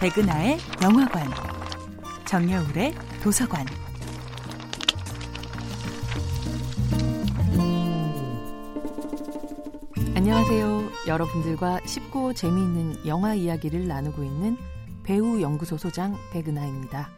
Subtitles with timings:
[0.00, 1.28] 백은하의 영화관,
[2.24, 3.66] 정여울의 도서관.
[10.16, 10.88] 안녕하세요.
[11.06, 14.56] 여러분들과 쉽고 재미있는 영화 이야기를 나누고 있는
[15.04, 17.10] 배우 연구소 소장 백은하입니다.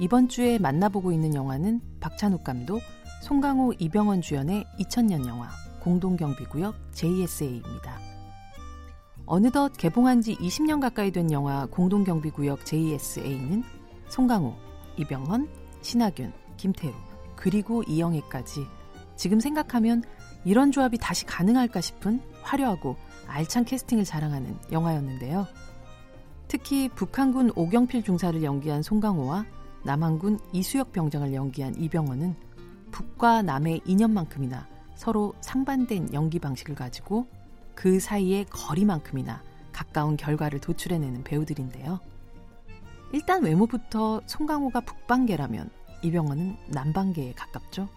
[0.00, 2.82] 이번 주에 만나보고 있는 영화는 박찬욱 감독,
[3.22, 8.11] 송강호, 이병헌 주연의 2000년 영화 공동경비구역 JSA입니다.
[9.32, 13.64] 어느덧 개봉한 지 20년 가까이 된 영화 공동경비구역 JSA는
[14.10, 14.54] 송강호,
[14.98, 15.48] 이병헌,
[15.80, 16.92] 신하균, 김태우,
[17.34, 18.66] 그리고 이영애까지
[19.16, 20.04] 지금 생각하면
[20.44, 25.46] 이런 조합이 다시 가능할까 싶은 화려하고 알찬 캐스팅을 자랑하는 영화였는데요.
[26.46, 29.46] 특히 북한군 오경필 중사를 연기한 송강호와
[29.82, 32.34] 남한군 이수혁 병장을 연기한 이병헌은
[32.90, 37.26] 북과 남의 인연만큼이나 서로 상반된 연기 방식을 가지고
[37.74, 42.00] 그 사이의 거리만큼이나 가까운 결과를 도출해내는 배우들인데요.
[43.12, 45.70] 일단 외모부터 송강호가 북방계라면
[46.02, 47.88] 이병헌은 남방계에 가깝죠.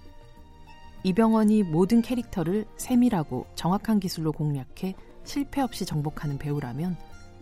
[1.04, 6.98] 이병헌이 모든 캐릭터를 세밀하고 정확한 기술로 공략해 실패 없이 정복하는 배우라면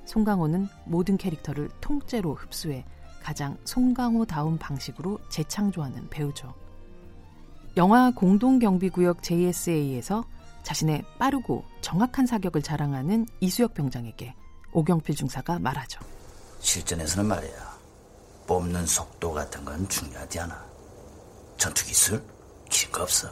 [0.05, 2.85] 송강호는 모든 캐릭터를 통째로 흡수해
[3.21, 6.53] 가장 송강호다운 방식으로 재창조하는 배우죠.
[7.77, 10.25] 영화 공동경비구역 JSA에서
[10.63, 14.33] 자신의 빠르고 정확한 사격을 자랑하는 이수혁 병장에게
[14.71, 15.99] 오경필 중사가 말하죠.
[16.59, 17.73] 실전에서는 말이야.
[18.47, 20.65] 뽑는 속도 같은 건 중요하지 않아.
[21.57, 22.23] 전투 기술
[22.69, 23.29] 길거 없어.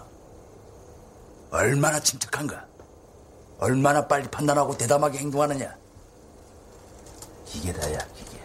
[1.51, 2.65] 얼마나 침착한가.
[3.59, 5.75] 얼마나 빨리 판단하고 대담하게 행동하느냐.
[7.53, 8.39] 이게 다야, 이게.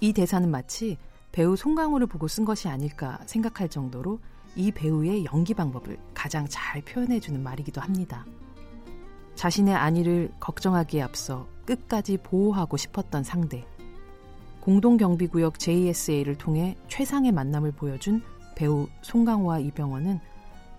[0.00, 0.96] 이 대사는 마치
[1.32, 4.18] 배우 송강호를 보고 쓴 것이 아닐까 생각할 정도로
[4.58, 8.26] 이 배우의 연기 방법을 가장 잘 표현해주는 말이기도 합니다.
[9.36, 13.64] 자신의 안위를 걱정하기에 앞서 끝까지 보호하고 싶었던 상대.
[14.58, 18.20] 공동경비구역 JSA를 통해 최상의 만남을 보여준
[18.56, 20.18] 배우 송강호와 이병헌은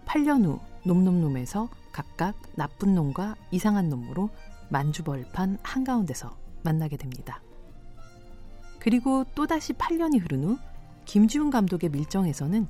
[0.06, 4.30] 8년 후 놈놈놈에서 각각 나쁜 놈과 이상한 놈으로
[4.68, 7.42] 만주벌판 한가운데서 만나게 됩니다.
[8.80, 10.58] 그리고 또다시 8년이 흐른 후
[11.06, 12.68] 김지훈 감독의 밀정에서는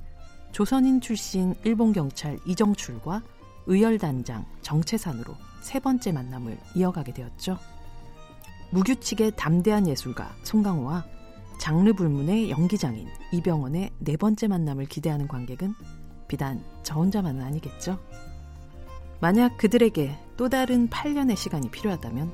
[0.51, 3.21] 조선인 출신 일본 경찰 이정출과
[3.67, 7.57] 의열단장 정채산으로 세 번째 만남을 이어가게 되었죠.
[8.71, 11.05] 무규칙의 담대한 예술가 송강호와
[11.59, 15.73] 장르 불문의 연기장인 이병헌의 네 번째 만남을 기대하는 관객은
[16.27, 17.99] 비단 저 혼자만은 아니겠죠.
[19.19, 22.33] 만약 그들에게 또 다른 8년의 시간이 필요하다면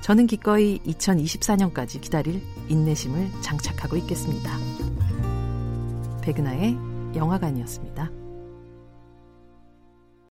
[0.00, 4.56] 저는 기꺼이 2024년까지 기다릴 인내심을 장착하고 있겠습니다.
[6.22, 8.25] 백은하의 영화관이었습니다.